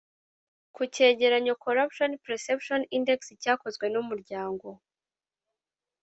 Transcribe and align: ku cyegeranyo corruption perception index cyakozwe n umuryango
ku 0.75 0.81
cyegeranyo 0.93 1.53
corruption 1.65 2.11
perception 2.25 2.79
index 2.97 3.19
cyakozwe 3.43 3.85
n 3.89 3.95
umuryango 4.01 4.67